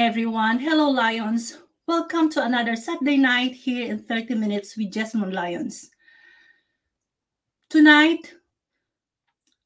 [0.00, 0.60] Everyone.
[0.60, 1.58] Hello, Lions.
[1.88, 5.90] Welcome to another Saturday night here in 30 Minutes with Jesmond Lions.
[7.68, 8.32] Tonight,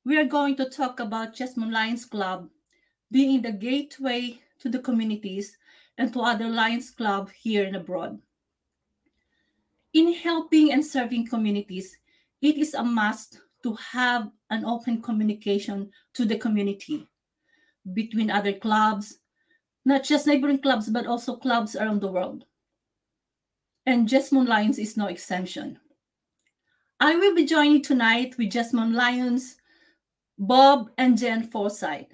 [0.06, 2.48] we are going to talk about Jesmond Lions Club
[3.10, 5.58] being the gateway to the communities
[5.98, 8.18] and to other Lions Club here and abroad.
[9.92, 11.94] In helping and serving communities,
[12.40, 17.06] it is a must to have an open communication to the community
[17.92, 19.18] between other clubs,
[19.84, 22.44] not just neighboring clubs, but also clubs around the world.
[23.86, 25.78] And Jesmond Lions is no exception.
[27.00, 29.56] I will be joining tonight with Jesmond Lions,
[30.38, 32.06] Bob and Jen Forsyth.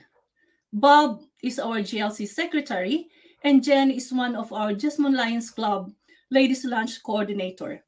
[0.72, 3.08] Bob is our GLC secretary,
[3.44, 5.92] and Jen is one of our Jesmond Lions Club
[6.30, 7.84] Ladies Lunch Coordinator.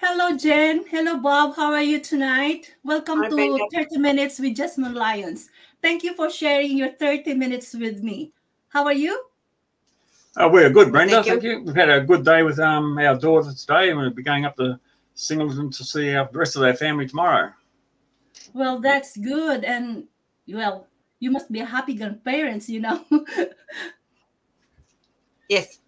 [0.00, 0.84] Hello, Jen.
[0.90, 1.54] Hello, Bob.
[1.54, 2.74] How are you tonight?
[2.84, 5.50] Welcome Hi, to 30 Minutes with Jesmond Lions.
[5.82, 8.32] Thank you for sharing your 30 minutes with me.
[8.70, 9.24] How are you?
[10.36, 11.22] Uh, we're good, Brenda.
[11.22, 11.32] Thank you.
[11.32, 11.62] Thank you.
[11.64, 14.56] We've had a good day with um, our daughter today, and we'll be going up
[14.56, 14.78] to
[15.14, 17.52] Singleton to see our, the rest of our family tomorrow.
[18.54, 19.64] Well, that's good.
[19.64, 20.04] And,
[20.48, 20.86] well,
[21.18, 23.04] you must be a happy grandparents, you know.
[25.50, 25.80] Yes.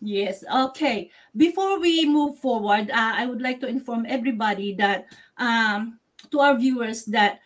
[0.00, 0.42] Yes.
[0.50, 1.10] Okay.
[1.36, 5.04] Before we move forward, uh, I would like to inform everybody that
[5.36, 7.40] um, to our viewers that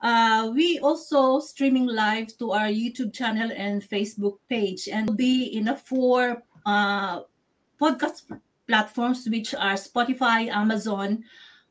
[0.00, 5.68] uh, we also streaming live to our YouTube channel and Facebook page, and be in
[5.68, 7.20] a four uh,
[7.80, 8.22] podcast
[8.68, 11.24] platforms, which are Spotify, Amazon,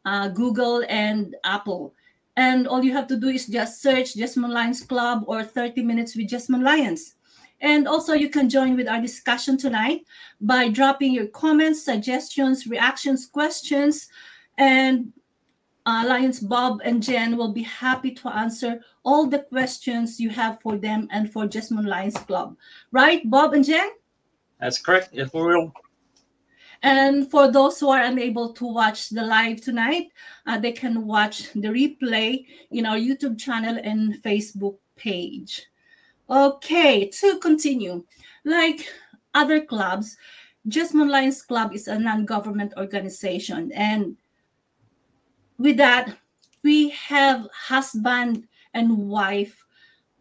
[0.05, 1.93] uh, Google, and Apple.
[2.35, 6.15] And all you have to do is just search Jesmond Lions Club or 30 Minutes
[6.15, 7.15] with Jesmond Lions.
[7.61, 10.05] And also, you can join with our discussion tonight
[10.39, 14.09] by dropping your comments, suggestions, reactions, questions,
[14.59, 15.11] and
[15.87, 20.59] uh, Lions Bob and Jen will be happy to answer all the questions you have
[20.59, 22.57] for them and for Jesmond Lions Club.
[22.91, 23.91] Right, Bob and Jen?
[24.59, 25.09] That's correct.
[25.13, 25.71] Yes, we will.
[26.83, 30.11] And for those who are unable to watch the live tonight,
[30.45, 35.67] uh, they can watch the replay in our YouTube channel and Facebook page.
[36.29, 38.03] Okay, to continue,
[38.43, 38.85] like
[39.33, 40.17] other clubs,
[40.67, 44.17] Jesmond Lions Club is a non-government organization, and
[45.57, 46.15] with that,
[46.63, 49.63] we have husband and wife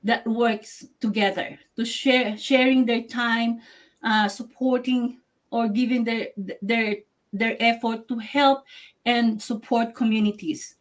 [0.05, 3.61] that works together to share sharing their time,
[4.03, 5.19] uh, supporting
[5.51, 6.29] or giving their
[6.63, 6.97] their
[7.33, 8.65] their effort to help
[9.05, 10.77] and support communities,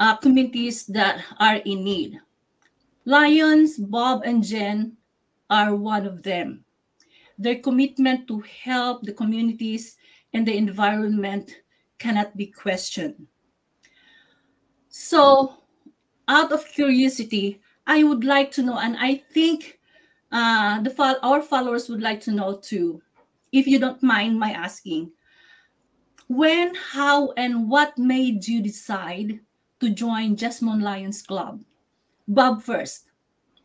[0.00, 2.20] uh, communities that are in need.
[3.04, 4.96] Lions, Bob, and Jen
[5.48, 6.64] are one of them.
[7.38, 9.96] Their commitment to help the communities
[10.34, 11.56] and the environment
[11.98, 13.26] cannot be questioned.
[14.88, 15.54] So,
[16.26, 19.78] out of curiosity, I would like to know, and I think
[20.32, 23.00] uh, the our followers would like to know too,
[23.52, 25.10] if you don't mind my asking,
[26.28, 29.40] when, how, and what made you decide
[29.80, 31.62] to join Jesmond Lions Club?
[32.26, 33.10] Bob first.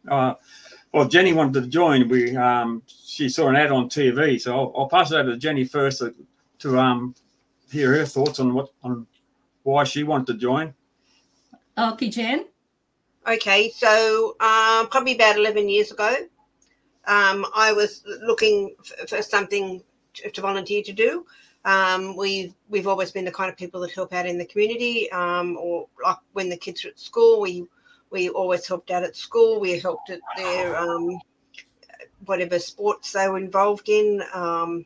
[0.08, 0.36] Uh,
[0.94, 2.08] well, Jenny wanted to join.
[2.08, 5.38] We um, she saw an ad on TV, so I'll, I'll pass it over to
[5.38, 6.14] Jenny first to,
[6.60, 7.16] to um,
[7.74, 9.08] hear her thoughts on what on
[9.64, 10.74] why she wanted to join.
[11.78, 12.46] Okay, Jen.
[13.28, 13.72] Okay.
[13.76, 16.16] So um, probably about 11 years ago,
[17.08, 19.82] um, I was looking f- for something
[20.16, 21.26] to, to volunteer to do.
[21.66, 25.10] Um, we've we've always been the kind of people that help out in the community,
[25.12, 27.66] um, or like when the kids are at school, we
[28.10, 29.62] we always helped out at school.
[29.62, 31.20] We helped at their um,
[32.26, 34.22] whatever sports they were involved in.
[34.34, 34.86] Um,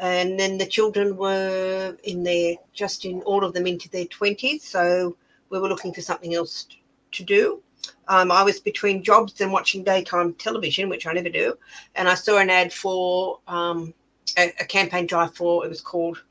[0.00, 4.62] and then the children were in their just in all of them into their 20s.
[4.62, 5.16] So
[5.50, 6.66] we were looking for something else
[7.12, 7.62] to do.
[8.08, 11.54] Um, I was between jobs and watching daytime television, which I never do.
[11.94, 13.92] And I saw an ad for um,
[14.38, 16.22] a, a campaign drive for, it was called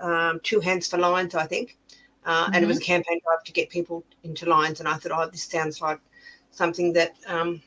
[0.00, 1.78] um, Two Hands for Lions, I think.
[2.24, 4.80] Uh, And it was a campaign drive to get people into Lions.
[4.80, 6.00] And I thought, oh, this sounds like
[6.50, 7.62] something that um,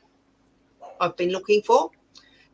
[1.01, 1.91] I've been looking for.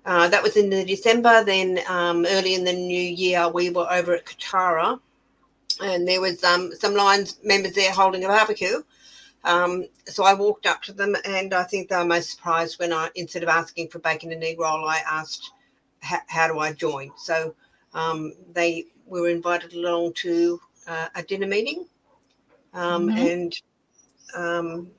[0.05, 1.43] Uh, that was in the December.
[1.43, 4.99] Then um, early in the new year, we were over at Kotara,
[5.81, 8.83] and there was um, some Lions members there holding a barbecue.
[9.43, 12.93] Um, so I walked up to them, and I think they were most surprised when
[12.93, 15.51] I, instead of asking for bacon and egg roll, I asked,
[16.01, 17.55] "How do I join?" So
[17.93, 21.87] um, they were invited along to uh, a dinner meeting,
[22.73, 23.17] um, Mhm.
[23.17, 23.61] and
[24.35, 24.91] um,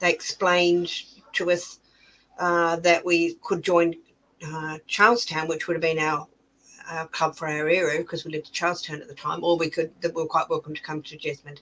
[0.00, 0.90] they explained
[1.34, 1.80] to us
[2.38, 3.94] uh, that we could join
[4.44, 6.26] uh, Charlestown, which would have been our,
[6.90, 9.70] our club for our area because we lived in Charlestown at the time, or we
[9.70, 11.60] could that we were quite welcome to come to Jesmond,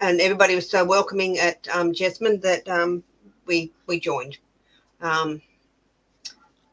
[0.00, 3.02] and everybody was so welcoming at um, Jesmond that um,
[3.46, 4.38] we we joined.
[5.00, 5.42] Um,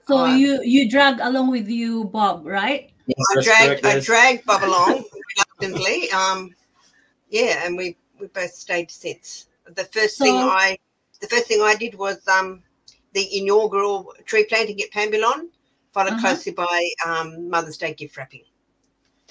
[0.08, 2.92] So Uh, you you drag along with you, Bob, right?
[3.06, 6.10] Yes, I dragged correct, I dragged Bob along reluctantly.
[6.12, 6.56] Um,
[7.30, 9.48] yeah, and we we both stayed since.
[9.76, 10.78] The first thing I
[11.22, 12.64] the first thing I did was um,
[13.14, 15.50] the inaugural tree planting at Pambilon,
[15.94, 16.22] followed Uh-huh.
[16.22, 18.44] closely by um, Mother's Day gift wrapping.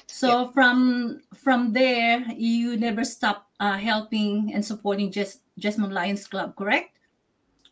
[0.06, 6.56] So from from there, you never stop uh, helping and supporting Jes- Jesmond Lions Club,
[6.56, 6.96] correct?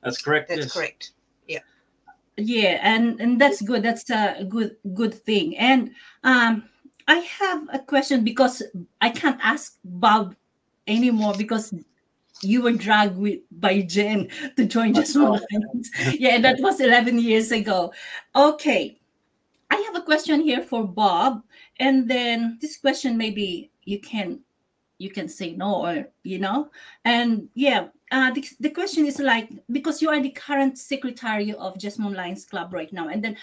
[0.03, 0.49] That's correct.
[0.49, 0.73] That's yes.
[0.73, 1.11] correct.
[1.49, 1.61] Yeah.
[2.37, 3.83] Yeah, and and that's good.
[3.83, 5.57] That's a good good thing.
[5.57, 5.91] And
[6.25, 6.69] um,
[7.09, 8.63] I have a question because
[9.01, 10.37] I can't ask Bob
[10.87, 11.73] anymore because
[12.43, 15.43] you were dragged with, by Jen to join Jesmond right.
[15.53, 15.91] Lions.
[16.19, 17.93] yeah, that was 11 years ago.
[18.35, 18.99] Okay,
[19.71, 21.43] I have a question here for Bob,
[21.81, 24.41] and then this question maybe you can
[24.99, 26.71] you can say no or you know
[27.05, 31.77] and yeah uh, the, the question is like because you are the current secretary of
[31.77, 33.37] Jesmond Lions Club right now, and then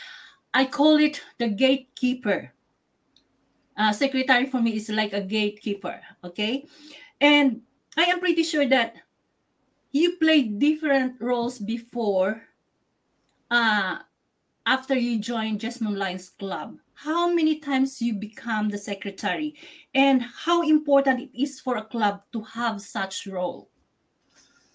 [0.53, 2.51] I call it the gatekeeper.
[3.75, 6.65] Uh, secretary for me is like a gatekeeper, okay?
[7.19, 7.61] And
[7.95, 8.95] I am pretty sure that
[9.91, 12.41] you played different roles before
[13.51, 13.97] uh,
[14.65, 16.77] after you joined Jesmond Lions Club.
[16.95, 19.55] How many times you become the secretary
[19.93, 23.69] and how important it is for a club to have such role?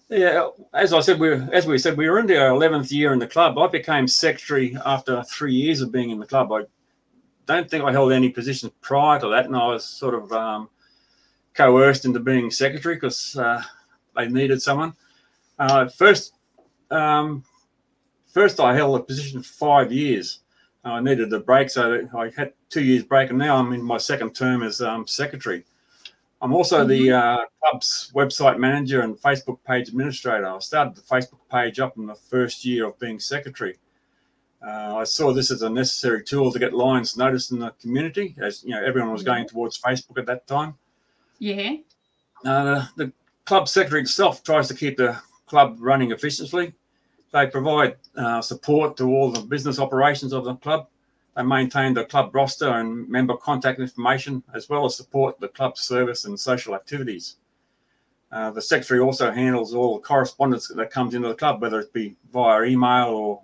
[0.09, 3.13] Yeah, as I said, we were, as we said, we were into our eleventh year
[3.13, 3.57] in the club.
[3.59, 6.51] I became secretary after three years of being in the club.
[6.51, 6.63] I
[7.45, 10.69] don't think I held any positions prior to that, and I was sort of um,
[11.53, 13.61] coerced into being secretary because uh,
[14.15, 14.93] they needed someone.
[15.57, 16.33] Uh, first,
[16.91, 17.43] um,
[18.27, 20.39] first I held a position for five years.
[20.83, 23.97] I needed a break, so I had two years break, and now I'm in my
[23.97, 25.65] second term as um, secretary.
[26.41, 30.47] I'm also the uh, club's website manager and Facebook page administrator.
[30.47, 33.77] I started the Facebook page up in the first year of being secretary.
[34.65, 38.35] Uh, I saw this as a necessary tool to get Lions noticed in the community,
[38.41, 40.75] as you know, everyone was going towards Facebook at that time.
[41.39, 41.77] Yeah.
[42.45, 43.11] Uh, the
[43.45, 46.73] club secretary itself tries to keep the club running efficiently.
[47.31, 50.87] They provide uh, support to all the business operations of the club.
[51.35, 55.81] They maintain the club roster and member contact information, as well as support the club's
[55.81, 57.37] service and social activities.
[58.31, 61.93] Uh, the secretary also handles all the correspondence that comes into the club, whether it
[61.93, 63.41] be via email or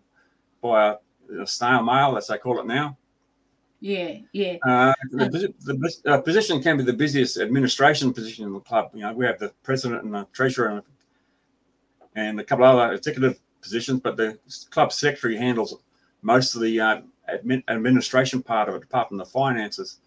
[0.62, 0.98] via
[1.42, 2.98] uh, snail mail, as they call it now.
[3.86, 4.58] Yeah, yeah.
[4.68, 8.90] Uh, the, posi- the uh, position can be the busiest administration position in the club.
[8.96, 10.82] You know, we have the president and the treasurer and,
[12.16, 14.40] and a couple of other executive positions, but the
[14.72, 15.78] club secretary handles
[16.24, 17.02] most of the uh,
[17.32, 20.00] admin, administration part of it, apart from the finances.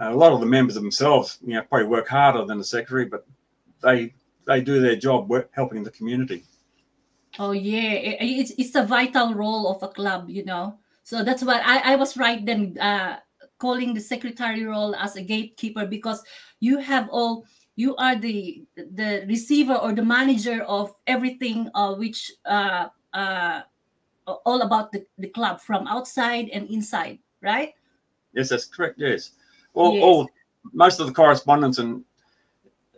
[0.00, 3.06] Uh, a lot of the members themselves, you know, probably work harder than the secretary,
[3.06, 3.26] but
[3.82, 4.14] they
[4.46, 6.44] they do their job work, helping the community.
[7.36, 10.78] Oh yeah, it's it's a vital role of a club, you know.
[11.02, 13.16] So that's why I, I was right then uh,
[13.58, 16.22] calling the secretary role as a gatekeeper because
[16.60, 17.44] you have all
[17.76, 23.62] you are the the receiver or the manager of everything uh, which uh, uh,
[24.26, 27.74] all about the, the club from outside and inside, right?
[28.34, 28.98] Yes, that's correct.
[28.98, 29.32] Yes,
[29.74, 30.02] all, Yes.
[30.02, 30.28] all
[30.72, 32.04] most of the correspondence and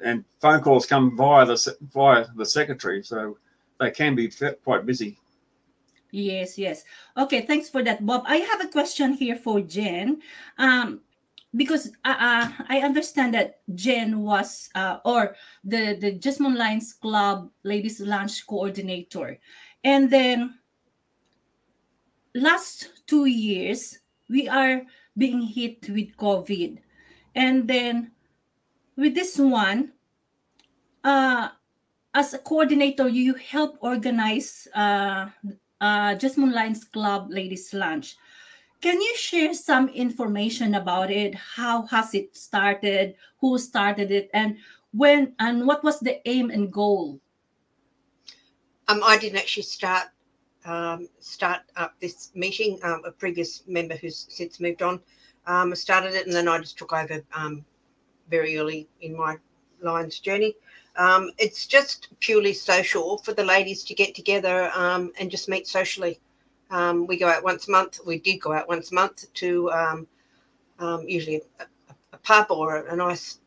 [0.02, 3.38] and phone calls come via the via the secretary, so
[3.80, 4.30] they can be
[4.64, 5.18] quite busy.
[6.14, 6.84] Yes, yes.
[7.16, 8.22] Okay, thanks for that, Bob.
[8.26, 10.22] I have a question here for Jen.
[10.58, 11.00] Um,
[11.56, 17.50] because uh, uh, I understand that Jen was, uh, or the, the Jesmond Lions Club
[17.64, 19.40] Ladies Lunch Coordinator.
[19.82, 20.54] And then
[22.34, 23.98] last two years,
[24.30, 24.82] we are
[25.18, 26.78] being hit with COVID.
[27.34, 28.12] And then
[28.96, 29.92] with this one,
[31.02, 31.48] uh,
[32.14, 35.26] as a coordinator, you help organize uh,
[35.80, 38.16] uh, Jesmond Lions Club Ladies Lunch.
[38.80, 41.34] Can you share some information about it?
[41.34, 43.14] How has it started?
[43.38, 44.30] Who started it?
[44.34, 44.58] And
[44.92, 47.18] when and what was the aim and goal?
[48.88, 50.08] Um, I didn't actually start
[50.66, 52.78] um, start up this meeting.
[52.82, 55.00] Um, a previous member who's since moved on
[55.46, 57.64] um, started it, and then I just took over um,
[58.30, 59.36] very early in my
[59.80, 60.54] Lions journey.
[60.96, 65.66] Um, it's just purely social for the ladies to get together um, and just meet
[65.66, 66.20] socially.
[66.70, 68.00] Um, we go out once a month.
[68.06, 70.06] We did go out once a month to um,
[70.78, 71.64] um, usually a,
[72.12, 73.40] a, pub or a, a nice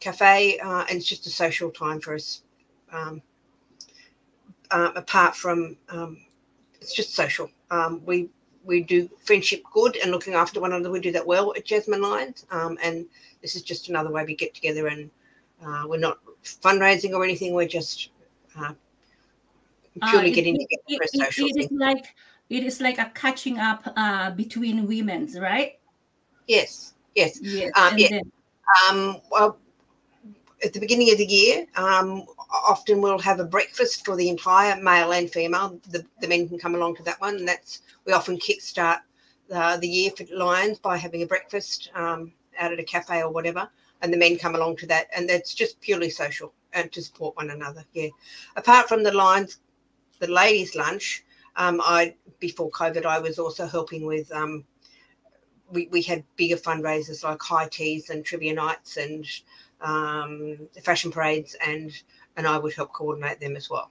[0.00, 2.42] cafe, uh, and it's just a social time for us.
[2.92, 3.22] Um,
[4.70, 5.76] uh, apart from
[6.80, 7.50] it's just social.
[8.04, 8.28] We
[8.64, 10.90] we do friendship good and looking after one another.
[10.90, 13.06] We do that well at Jesmond Lions, and
[13.40, 15.10] this is just another way we get together and
[15.64, 16.18] uh, we're not
[16.56, 17.52] fundraising or anything.
[17.52, 18.10] We're just
[18.58, 18.72] uh,
[20.08, 22.14] purely Uh, getting it, together it, for a it, social it is like
[22.48, 25.78] it is like a catching up uh, between women's, right?
[26.46, 27.38] Yes, yes.
[27.42, 27.72] Yes.
[27.76, 28.32] Um, then
[28.88, 29.58] Um, well,
[30.62, 34.80] at the beginning of the year, um, often we'll have a breakfast for the entire
[34.82, 35.80] male and female.
[35.90, 39.00] The, the men can come along to that one, and that's we often kickstart
[39.48, 43.30] the, the year for Lions by having a breakfast um, out at a cafe or
[43.30, 43.70] whatever,
[44.02, 47.36] and the men come along to that, and that's just purely social and to support
[47.36, 47.84] one another.
[47.92, 48.08] Yeah.
[48.56, 49.58] Apart from the Lions,
[50.18, 51.24] the ladies' lunch,
[51.56, 54.30] um, I before COVID, I was also helping with.
[54.32, 54.64] Um,
[55.70, 59.26] we, we had bigger fundraisers like high teas and trivia nights and
[59.82, 61.90] um, fashion parades, and
[62.36, 63.90] and I would help coordinate them as well.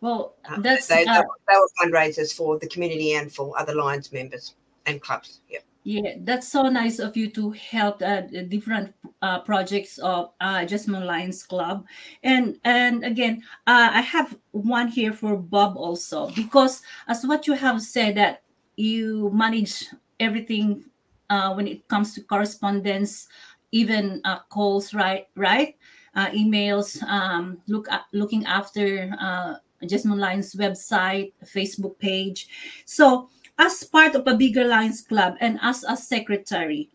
[0.00, 3.58] well, Uh, that's they, they uh, were- they were fundraisers for the community and for
[3.58, 4.54] other Lions members
[4.86, 5.40] and clubs.
[5.50, 5.64] Yep.
[5.84, 8.92] Yeah, that's so nice of you to help uh, different
[9.22, 11.86] uh, projects of uh, Jesmond Lions Club,
[12.22, 17.54] and and again, uh, I have one here for Bob also because as what you
[17.54, 18.42] have said that
[18.76, 19.86] you manage
[20.20, 20.84] everything
[21.30, 23.28] uh, when it comes to correspondence,
[23.72, 25.28] even uh, calls, right?
[25.36, 25.76] Right,
[26.14, 29.54] uh, emails, um, look looking after uh,
[29.84, 32.48] Jesmond Lions website, Facebook page,
[32.84, 36.88] so as part of a bigger Lions Club and as a secretary,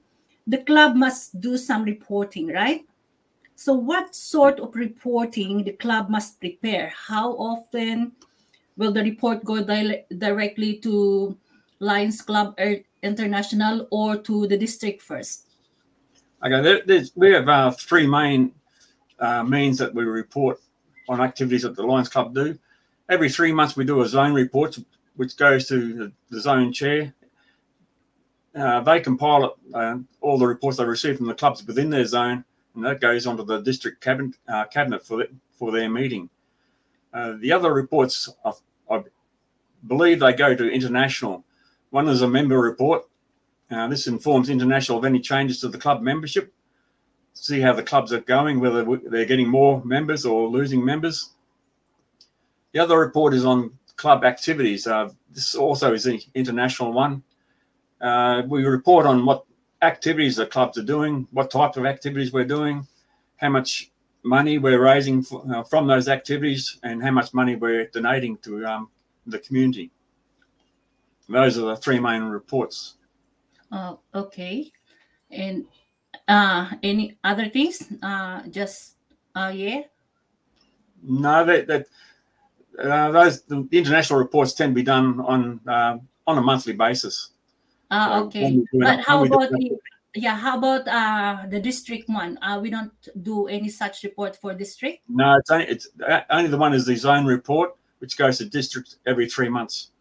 [0.48, 2.86] the club must do some reporting, right?
[3.56, 6.92] So, what sort of reporting the club must prepare?
[6.96, 8.14] How often
[8.78, 11.38] will the report go di- directly to
[11.80, 15.48] Lions Club Er- International or to the district first?
[16.44, 18.52] Okay, there, we have uh, three main
[19.20, 20.60] uh, means that we report
[21.08, 22.58] on activities that the Lions Club do.
[23.10, 24.78] Every three months, we do a zone report,
[25.16, 27.14] which goes to the, zone chair.
[28.56, 32.44] Uh, they compile uh, all the reports they receive from the clubs within their zone,
[32.76, 36.30] and that goes onto the district cabinet, uh, cabinet for, the, for their meeting.
[37.14, 38.52] Uh, the other reports, I,
[38.90, 39.04] I
[39.88, 41.44] believe they go to international.
[41.90, 43.06] One is a member report,
[43.74, 46.54] uh, this informs international of any changes to the club membership.
[47.34, 51.32] See how the clubs are going, whether they're getting more members or losing members.
[52.74, 54.88] The other report is on club activities.
[54.88, 57.24] Uh, this also is an international one.
[58.02, 59.46] Uh, we report on what
[59.82, 62.88] activities the clubs are doing, what type of activities we're doing,
[63.38, 63.92] how much
[64.24, 68.66] money we're raising for, uh, from those activities, and how much money we're donating to
[68.66, 68.90] um,
[69.28, 69.92] the community.
[71.30, 72.96] Those are the three main reports.
[73.72, 74.72] Uh, okay.
[75.32, 75.66] And
[76.28, 77.92] uh, any other things?
[78.02, 78.96] Uh, just,
[79.36, 79.82] uh, yeah.
[81.02, 81.88] No, that, that
[82.80, 87.32] uh, those the international reports tend to be done on uh, on a monthly basis.
[87.92, 88.44] Uh, So okay.
[88.44, 89.78] when we do it- But how about the
[90.16, 90.36] yeah?
[90.36, 92.38] How about uh the district one?
[92.42, 95.02] Uh, we don't do any such report for district.
[95.10, 98.46] No, it's only it's uh, only the one is the zone report, which goes to
[98.46, 99.92] district every three months.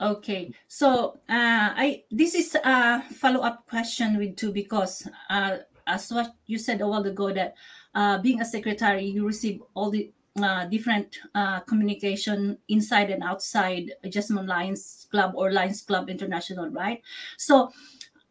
[0.00, 6.12] Okay, so uh, I this is a follow up question with two because uh, as
[6.12, 7.54] what you said a while ago that
[7.94, 10.12] uh, being a secretary you receive all the
[10.42, 17.02] uh, different uh, communication inside and outside Jesmond Lions Club or Lions Club International, right?
[17.36, 17.70] So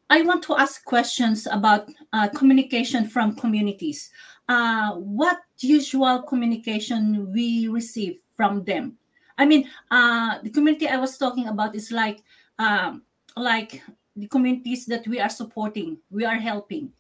[0.10, 4.10] I want to ask questions about uh, communication from communities.
[4.48, 8.98] Uh, what usual communication we receive from them?
[9.38, 12.24] I mean, uh, the community I was talking about is like,
[12.58, 13.04] um,
[13.36, 13.84] like
[14.16, 16.92] the communities that we are supporting, we are helping.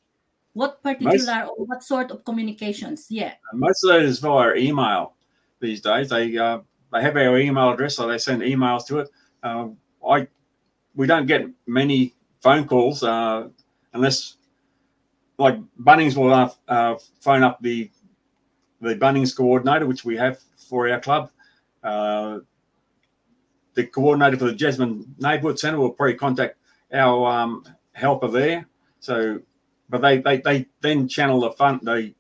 [0.57, 3.05] What particular or what sort of communications?
[3.09, 3.33] Yeah.
[3.53, 5.13] Most of those that is via email
[5.59, 6.09] these days.
[6.09, 6.59] They uh,
[6.91, 9.09] they have our email address, so they send emails to it.
[9.43, 9.67] Uh,
[10.03, 10.27] I
[10.95, 13.49] we don't get many phone calls uh,
[13.93, 14.37] unless
[15.37, 17.91] like Bunnings will uh, uh, phone up the
[18.81, 21.29] the Bunnings coordinator, which we have for our club.
[21.83, 22.39] Uh,
[23.75, 26.57] the coordinator for the Jesmond Neighbourhood Centre will probably contact
[26.91, 28.65] our um, helper there.
[28.99, 29.39] So,
[29.89, 32.15] but they, they, they then channel the fund, they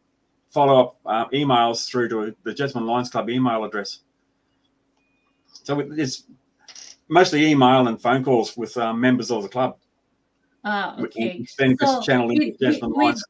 [0.49, 3.99] follow up uh, emails through to the Jesmond Lions Club email address.
[5.63, 6.23] So it's
[7.09, 9.77] mostly email and phone calls with um, members of the club.
[10.63, 11.45] Uh, okay.
[11.57, 13.23] Then So, it's channeled into with- Jesmond with- Lions.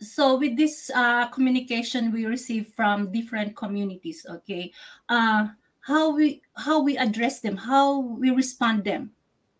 [0.00, 4.70] So with this uh, communication we receive from different communities, okay,
[5.08, 5.48] uh,
[5.80, 9.10] how we how we address them, how we respond them,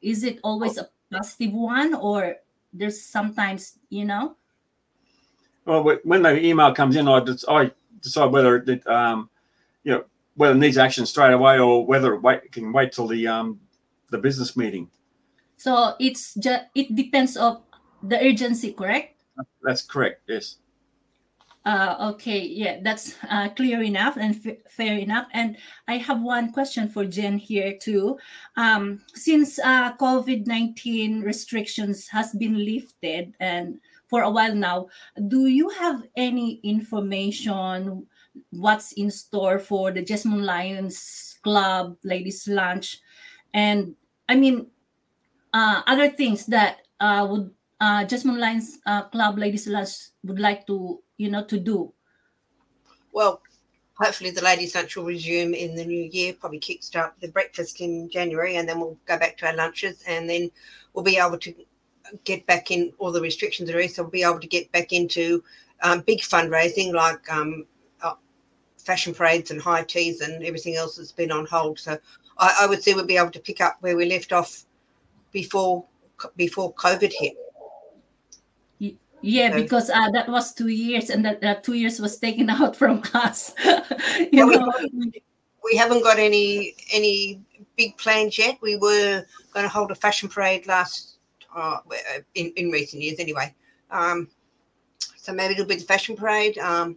[0.01, 2.37] is it always a positive one or
[2.73, 4.37] there's sometimes you know?
[5.65, 7.71] Well, when the email comes in, I, just, I
[8.01, 9.29] decide whether it, um,
[9.85, 13.07] you know, whether it needs action straight away or whether it wait, can wait till
[13.07, 13.61] the um,
[14.11, 14.89] the business meeting.
[15.57, 17.63] So it's just it depends of
[18.03, 19.21] the urgency, correct?
[19.63, 20.23] That's correct.
[20.29, 20.57] Yes.
[21.69, 25.29] Uh, okay, yeah, that's uh, clear enough and f- fair enough.
[25.37, 28.17] And I have one question for Jen here too.
[28.57, 33.77] Um, since uh, COVID nineteen restrictions has been lifted and
[34.09, 34.89] for a while now,
[35.29, 38.09] do you have any information
[38.49, 42.97] what's in store for the Jesmond Lions Club Ladies Lunch,
[43.53, 43.93] and
[44.25, 44.73] I mean
[45.53, 47.53] uh, other things that uh, would
[47.85, 51.93] uh, Lions uh, Club Ladies Lunch would like to you know to do?
[53.13, 53.43] Well,
[53.95, 56.33] hopefully the ladies' lunch will resume in the new year.
[56.33, 60.31] Probably kickstart the breakfast in January, and then we'll go back to our lunches, and
[60.31, 60.51] then
[60.93, 61.55] we'll be able to
[62.25, 63.97] get back in all the restrictions are eased.
[63.97, 65.43] So we'll be able to get back into
[65.83, 67.67] um, big fundraising like um,
[68.03, 68.15] uh,
[68.79, 71.79] fashion parades and high teas and everything else that's been on hold.
[71.79, 71.99] So
[72.39, 74.65] I, I would say we'll be able to pick up where we left off
[75.33, 75.85] before
[76.37, 77.37] before COVID hit.
[79.21, 82.49] Yeah, So- because uh, that was two years, and that, that two years was taken
[82.59, 83.55] out from us.
[84.33, 85.11] you Well, we- know,
[85.65, 87.41] we haven't got any any
[87.77, 88.59] big plans yet.
[88.63, 91.19] We were going to hold a fashion parade last
[91.55, 91.79] uh,
[92.35, 93.55] in in recent years, anyway.
[93.91, 94.29] Um,
[95.17, 96.57] so maybe it'll be the fashion parade.
[96.59, 96.97] Um,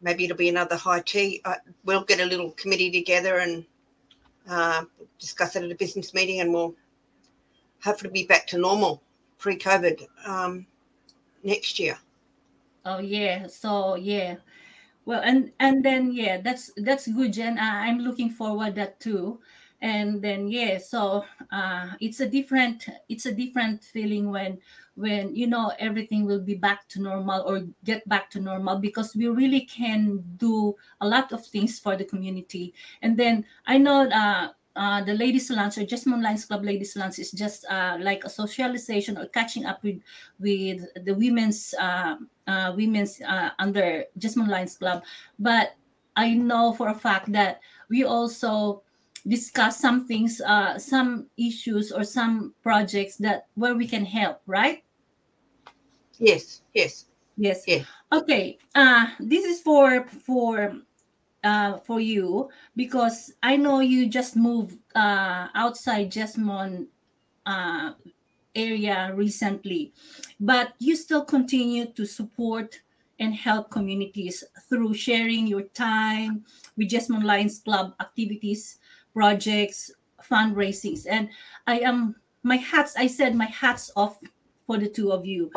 [0.00, 1.40] maybe it'll be another high tea.
[1.44, 1.54] Uh,
[1.84, 3.64] we'll get a little committee together and
[4.48, 4.84] uh,
[5.20, 6.74] discuss it at a business meeting, and we'll
[7.84, 9.02] hopefully be back to normal
[9.38, 10.66] pre-COVID um,
[11.42, 11.98] next year.
[12.84, 14.36] Oh yeah, so yeah.
[15.04, 17.58] Well, and and then yeah, that's that's good, Jen.
[17.58, 19.40] Uh, I'm looking forward that too.
[19.82, 24.58] And then yeah, so uh, it's a different it's a different feeling when
[24.94, 29.16] when you know everything will be back to normal or get back to normal because
[29.16, 32.74] we really can do a lot of things for the community.
[33.02, 37.18] And then I know uh, uh, the ladies lunch or Jesmond Lions Club ladies lunch
[37.18, 40.00] is just uh, like a socialization or catching up with
[40.40, 45.02] with the women's uh, uh, women's uh, under Jesmond Lions Club.
[45.38, 45.74] But
[46.16, 48.82] I know for a fact that we also
[49.28, 54.82] discuss some things, uh, some issues or some projects that where we can help, right?
[56.18, 57.06] Yes, yes.
[57.36, 57.64] Yes.
[57.66, 57.84] Yeah.
[58.12, 58.58] Okay.
[58.74, 60.76] Uh, this is for for
[61.44, 66.86] uh for you because I know you just moved uh outside Jesmond
[67.46, 67.92] uh
[68.54, 69.92] area recently,
[70.38, 72.80] but you still continue to support
[73.18, 76.44] and help communities through sharing your time
[76.76, 78.78] with Jesmond Lions Club activities,
[79.14, 79.90] projects,
[80.22, 81.06] fundraisings.
[81.08, 81.30] And
[81.66, 84.18] I am my hats, I said my hats off
[84.66, 85.50] for the two of you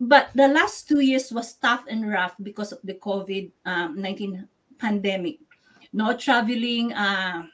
[0.00, 4.46] but the last two years was tough and rough because of the COVID um, 19
[4.78, 5.38] pandemic.
[5.92, 7.44] No traveling uh,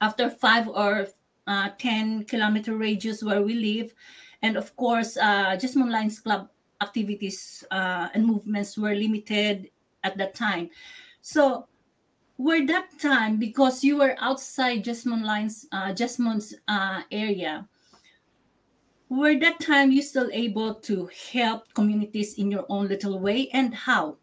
[0.00, 1.06] after five or
[1.46, 3.94] uh, 10 kilometer radius where we live.
[4.42, 6.48] And of course, uh, Jesmond Lions Club
[6.80, 9.70] activities uh, and movements were limited
[10.04, 10.70] at that time.
[11.20, 11.66] So,
[12.38, 17.68] were that time because you were outside Jesmond Lions, uh, Jesmond's uh, area,
[19.10, 23.74] were that time you still able to help communities in your own little way and
[23.74, 24.16] how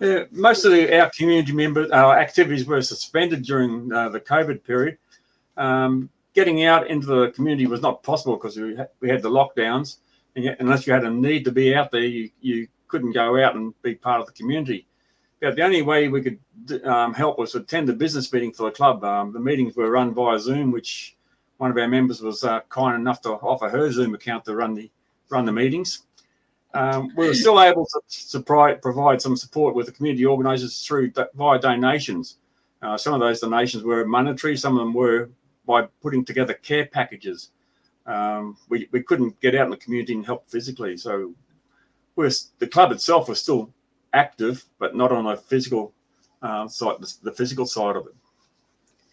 [0.00, 4.64] Yeah, most of the, our community members, our activities were suspended during uh, the COVID
[4.64, 4.96] period.
[5.58, 9.28] Um, getting out into the community was not possible because we had, we had the
[9.28, 9.98] lockdowns,
[10.34, 13.42] and yet, unless you had a need to be out there, you, you couldn't go
[13.42, 14.86] out and be part of the community.
[15.40, 18.64] But the only way we could um, help was to attend the business meeting for
[18.64, 19.04] the club.
[19.04, 21.16] Um, the meetings were run via Zoom, which
[21.58, 24.74] one of our members was uh, kind enough to offer her Zoom account to run
[24.74, 24.90] the
[25.30, 26.04] run the meetings.
[26.74, 30.84] Um, we were still able to, to pri- provide some support with the community organisers
[30.86, 32.36] through via donations.
[32.82, 35.28] Uh, some of those donations were monetary, some of them were
[35.66, 37.50] by putting together care packages.
[38.06, 41.34] Um, we, we couldn't get out in the community and help physically, so
[42.16, 43.70] we're, the club itself was still
[44.12, 45.92] active, but not on a physical
[46.42, 48.14] uh, side, the, the physical side of it.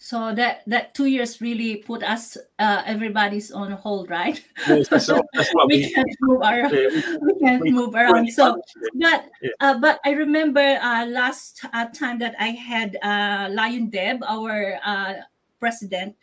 [0.07, 5.11] So that that two years really put us uh, everybody's on hold right Yes, that's,
[5.11, 5.27] what
[5.67, 8.55] we we, can't move around yeah, we- we can't we- move around so
[8.95, 9.51] but Yeah.
[9.59, 14.79] uh, but I remember uh, last uh, time that I had uh, Lion Deb, our
[14.79, 15.27] uh,
[15.59, 16.15] president.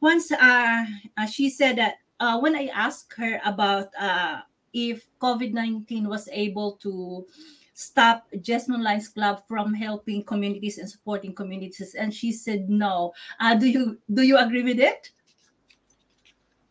[0.00, 0.88] Once uh,
[1.20, 4.40] uh, she said that uh, when I asked her about uh,
[4.72, 7.28] if COVID nineteen was able to
[7.76, 13.12] stop Jesmond Lions Club from helping communities and supporting communities, and she said no.
[13.38, 15.10] Uh, do you do you agree with it?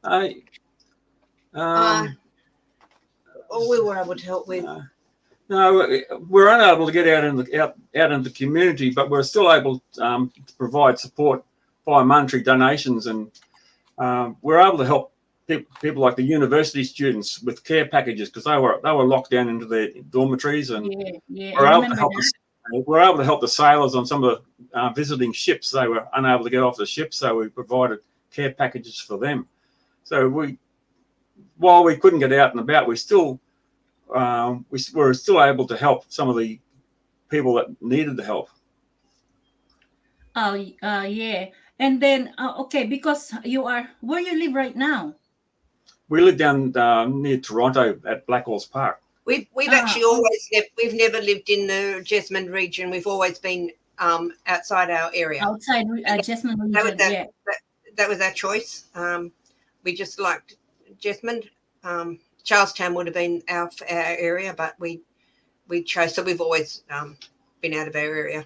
[0.04, 0.42] I,
[1.54, 2.08] um, Uh,
[3.52, 4.66] All we were able to help with.
[4.66, 4.82] Uh,
[5.48, 5.88] no,
[6.28, 9.54] we're unable to get out in the out, out in the community, but we're still
[9.54, 11.46] able um, to provide support
[11.86, 13.30] by monetary donations, and
[14.00, 15.14] um, we're able to help
[15.48, 19.50] people, like the university students with care packages because they were they were locked down
[19.50, 21.52] into their dormitories and Yeah, yeah.
[21.54, 22.32] we're able to help that.
[22.72, 25.72] the, we're able to help the sailors on some of the uh, visiting ships.
[25.72, 28.00] They were unable to get off the ship, so we provided
[28.32, 29.48] care packages for them.
[30.04, 30.58] So we,
[31.58, 33.40] while we couldn't get out and about, we still
[34.14, 36.60] um, we were still able to help some of the
[37.30, 38.50] people that needed the help.
[40.36, 40.54] Oh,
[40.84, 41.48] uh, yeah.
[41.80, 45.16] And then, uh, okay, because you are where you live right now.
[46.10, 49.02] We live down uh, near Toronto at Blackalls Park.
[49.26, 52.92] We've we've Ah, actually always nev- we've never lived in the Jesmond region.
[52.92, 55.44] We've always been um, outside our area.
[55.44, 56.98] outside uh, Jesmond That was region.
[56.98, 57.26] that- Yeah.
[57.98, 58.86] That was our choice.
[58.94, 59.32] Um,
[59.84, 60.58] we just liked
[61.00, 61.48] Jesmond.
[61.86, 65.02] Um, Charlestown would have been our, our area, but we
[65.70, 66.14] we chose.
[66.14, 67.18] So we've always um,
[67.62, 68.46] been out of our area,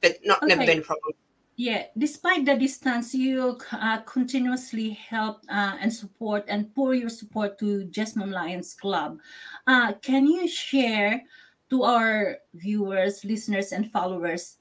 [0.00, 1.14] but not never been a problem.
[1.56, 7.58] Yeah, despite the distance, you uh, continuously help uh, and support and pour your support
[7.60, 9.20] to Jesmond Lions Club.
[9.66, 11.22] Uh, can you share
[11.70, 14.56] to our viewers, listeners, and followers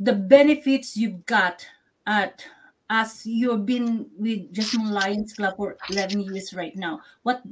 [0.00, 1.66] the benefits you've got
[2.06, 2.44] at
[2.88, 7.00] as you've been with Jesmond Lions Club for 11 years right now?
[7.22, 7.42] What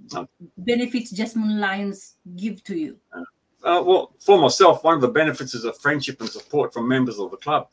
[0.57, 2.97] benefits Jesmond Lions give to you?
[3.13, 7.19] Uh, well, for myself, one of the benefits is a friendship and support from members
[7.19, 7.69] of the club.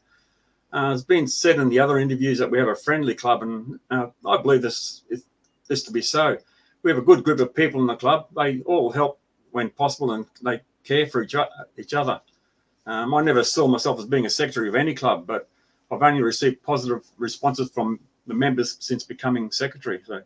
[0.74, 3.80] Uh, it's been said in the other interviews that we have a friendly club, and
[3.90, 5.26] uh, I believe this is
[5.68, 6.38] this to be so.
[6.84, 8.28] We have a good group of people in the club.
[8.36, 9.20] They all help
[9.52, 11.36] when possible, and they care for each,
[11.78, 12.22] each other.
[12.86, 15.50] Um, I never saw myself as being a secretary of any club, but
[15.92, 20.00] I've only received positive responses from the members since becoming secretary.
[20.06, 20.24] So, you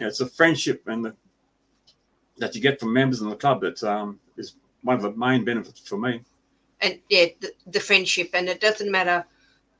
[0.00, 1.14] know, it's a friendship and the,
[2.38, 5.44] that you get from members in the club that um, is one of the main
[5.44, 6.22] benefits for me.
[6.80, 9.24] and yeah, the, the friendship, and it doesn't matter.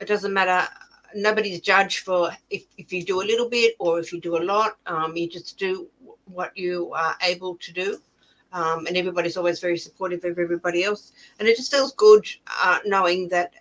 [0.00, 0.68] It doesn't matter.
[1.14, 4.42] Nobody's judged for if, if you do a little bit or if you do a
[4.42, 4.76] lot.
[4.86, 5.88] Um, you just do
[6.24, 7.98] what you are able to do,
[8.52, 11.12] um, and everybody's always very supportive of everybody else.
[11.38, 12.26] And it just feels good
[12.62, 13.52] uh, knowing that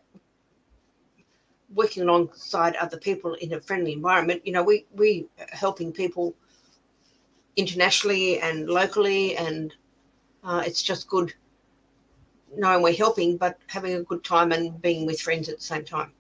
[1.74, 4.46] working alongside other people in a friendly environment.
[4.46, 6.36] You know, we we helping people
[7.56, 9.74] internationally and locally, and
[10.44, 11.34] uh, it's just good
[12.56, 15.86] knowing we're helping, but having a good time and being with friends at the same
[15.86, 16.12] time.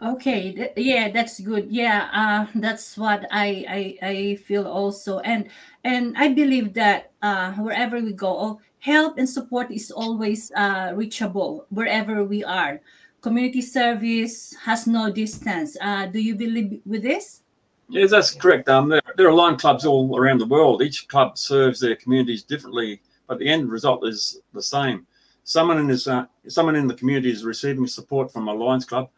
[0.00, 1.66] Okay, th- yeah, that's good.
[1.70, 5.50] Yeah, uh, that's what I, I I feel also, and
[5.82, 11.66] and I believe that uh, wherever we go, help and support is always uh, reachable
[11.70, 12.80] wherever we are.
[13.22, 15.76] Community service has no distance.
[15.80, 17.42] Uh, do you believe with this?
[17.88, 18.68] Yes, that's correct.
[18.68, 20.82] Um, there, there are line clubs all around the world.
[20.82, 25.06] Each club serves their communities differently, but the end result is the same.
[25.42, 29.08] Someone in this, uh, someone in the community is receiving support from a Lions club,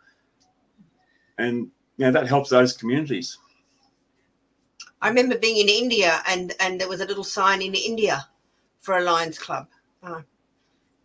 [1.41, 3.39] and you know, that helps those communities.
[5.03, 8.27] I remember being in India and and there was a little sign in India
[8.81, 9.67] for a Lions Club.
[10.03, 10.23] Uh,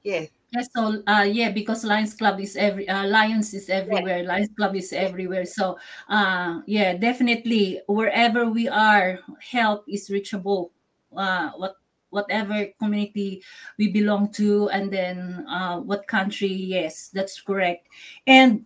[0.04, 4.24] yeah, Yes, so uh, yeah, because Lions Club is every uh, Lions is everywhere.
[4.24, 5.46] Lions Club is everywhere.
[5.46, 10.72] So uh, yeah, definitely wherever we are, help is reachable.
[11.12, 11.76] Uh, what
[12.10, 13.44] whatever community
[13.78, 16.48] we belong to, and then uh, what country?
[16.48, 17.88] Yes, that's correct.
[18.28, 18.66] And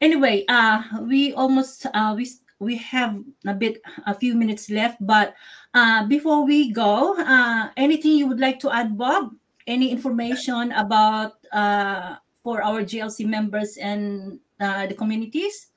[0.00, 5.34] anyway, uh, we almost uh, we we have a bit a few minutes left, but
[5.74, 9.32] uh, before we go, uh, anything you would like to add, Bob?
[9.66, 15.68] any information about uh, for our GLC members and uh, the communities?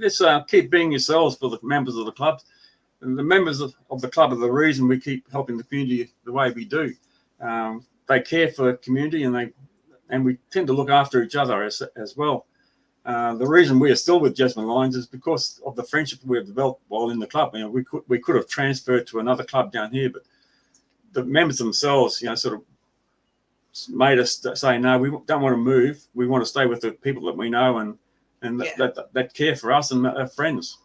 [0.00, 2.40] Just uh, keep being yourselves for the members of the club.
[3.00, 6.32] The members of, of the club are the reason we keep helping the community the
[6.32, 6.94] way we do.
[7.40, 9.52] Um, they care for the community and they
[10.10, 12.46] and we tend to look after each other as, as well.
[13.04, 16.36] Uh, the reason we are still with Jesmond Lions is because of the friendship we
[16.36, 17.50] have developed while in the club.
[17.54, 20.22] You know, we could we could have transferred to another club down here, but
[21.12, 22.62] the members themselves, you know, sort of
[23.88, 24.98] made us say no.
[24.98, 26.04] We don't want to move.
[26.14, 27.98] We want to stay with the people that we know and
[28.42, 28.86] and that, Yeah.
[28.86, 30.78] that, that care for us and our friends.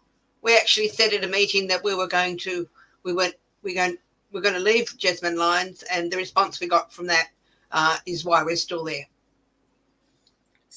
[0.43, 2.67] we actually said at a meeting that we were going to
[3.03, 3.97] we went we going
[4.31, 7.29] we're going to leave Jesmond Lions, and the response we got from that
[7.71, 9.05] uh, is why we're still there.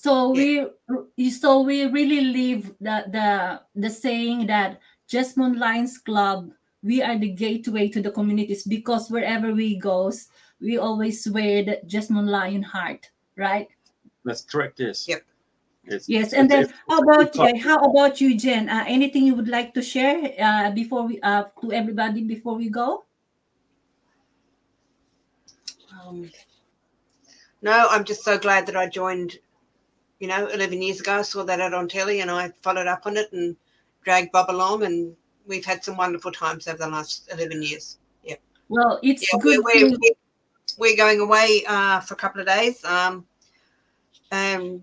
[0.01, 0.65] So we
[1.29, 4.81] so we really live the the the saying that
[5.13, 6.49] Jesmond Lions Club
[6.83, 11.81] we are the gateway to the communities because wherever we goes we always wear the
[11.85, 13.69] Jesmond Lion heart, right?
[14.25, 14.81] That's correct.
[14.81, 15.05] Yes.
[15.07, 15.21] Yep.
[15.85, 17.53] It's, Yes, and then how about club.
[17.53, 18.71] uh, how about you, Jen?
[18.71, 22.71] Uh, anything you would like to share uh, before we uh, to everybody before we
[22.71, 23.05] go?
[25.93, 26.31] Um,
[27.61, 29.37] no, I'm just so glad that I joined.
[30.21, 33.07] You know, 11 years ago, I saw that out on telly, and I followed up
[33.07, 33.57] on it, and
[34.05, 37.99] dragged Bob along, and we've had some wonderful times over the last eleven years.
[38.23, 38.37] Yeah.
[38.69, 39.65] Well, it's Yeah, good.
[39.65, 39.99] we're, we're,
[40.79, 42.85] we're going away uh, for a couple of days.
[42.85, 43.27] Um,
[44.31, 44.83] and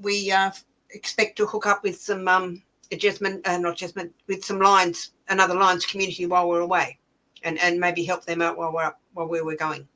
[0.00, 0.52] we uh,
[0.90, 5.54] expect to hook up with some um, adjustment, uh, not adjustment, with some Lions, another
[5.54, 6.98] Lions community while we're away,
[7.42, 9.86] and and maybe help them out while we're up, while we're going.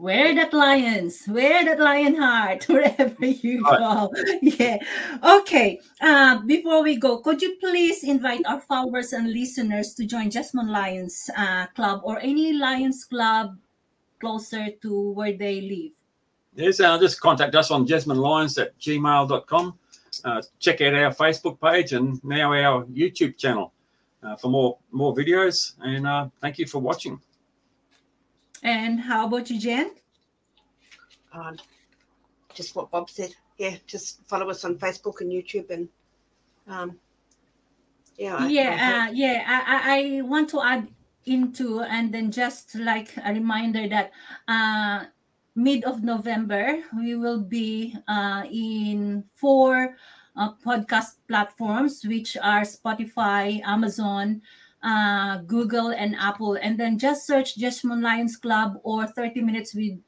[0.00, 4.10] Wear that lions, wear that lion heart wherever you go.
[4.40, 4.78] Yeah.
[5.22, 5.78] Okay.
[6.00, 10.70] Uh, before we go, could you please invite our followers and listeners to join Jesmond
[10.70, 13.58] Lions uh, Club or any Lions Club
[14.20, 15.92] closer to where they live?
[16.54, 19.78] Yes, uh, just contact us on jesmondlions at gmail.com.
[20.24, 23.74] Uh, check out our Facebook page and now our YouTube channel
[24.22, 25.74] uh, for more more videos.
[25.80, 27.20] And uh, thank you for watching.
[28.62, 29.92] And how about you, Jen?
[31.32, 31.56] Um,
[32.54, 33.34] just what Bob said.
[33.58, 35.88] Yeah, just follow us on Facebook and YouTube, and
[36.66, 36.98] um,
[38.16, 39.44] yeah, I- I yeah, uh, yeah.
[39.46, 40.88] I, I, I want to add
[41.26, 44.10] into and then just like a reminder that
[44.48, 45.04] uh,
[45.54, 49.96] mid of November we will be uh, in four
[50.36, 54.40] uh, podcast platforms, which are Spotify, Amazon.
[54.82, 59.98] Uh, Google and Apple, and then just search Jesmond Lions Club or 30 Minutes with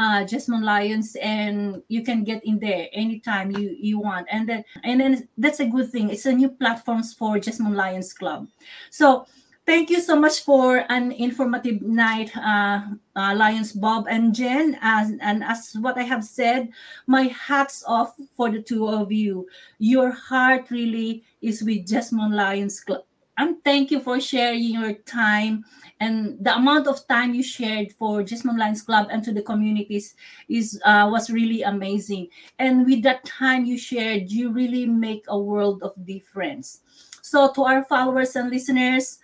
[0.00, 4.26] uh, Jesmond Lions, and you can get in there anytime you you want.
[4.30, 6.08] And then and then that's a good thing.
[6.08, 8.48] It's a new platforms for Jesmond Lions Club.
[8.88, 9.26] So
[9.66, 12.80] thank you so much for an informative night, uh,
[13.14, 14.78] uh, Lions Bob and Jen.
[14.80, 16.70] As and as what I have said,
[17.06, 19.46] my hats off for the two of you.
[19.78, 23.04] Your heart really is with Jesmond Lions Club.
[23.40, 25.64] And thank you for sharing your time
[25.98, 30.14] and the amount of time you shared for Jesmond Lions Club and to the communities
[30.50, 32.28] is uh, was really amazing.
[32.58, 36.80] And with that time you shared, you really make a world of difference.
[37.22, 39.18] So to our followers and listeners,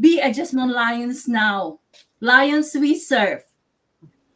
[0.00, 1.78] be a Jesmond Lions now.
[2.18, 3.44] Lions we serve.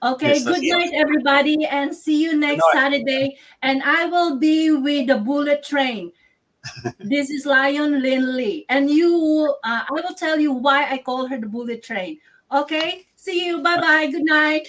[0.05, 2.63] Okay, Yes, good night, everybody, and see you next.
[2.73, 3.37] Saturday.
[3.63, 6.13] And I will be with the bullet train.
[6.99, 11.27] This is Lion Lin Lee, and you, uh, I will tell you why I call
[11.27, 12.19] her the bullet train.
[12.53, 13.63] Okay, see you.
[13.63, 14.07] Bye bye.
[14.07, 14.69] Good night.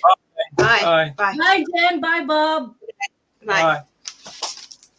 [0.55, 0.81] Bye.
[0.81, 1.13] Bye.
[1.17, 1.35] Bye.
[1.37, 1.99] Bye, Jen.
[1.99, 2.75] Bye, Bob.
[3.45, 3.61] Bye.
[3.61, 3.81] Bye.